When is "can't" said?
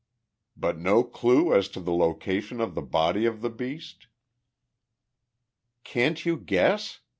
5.83-6.25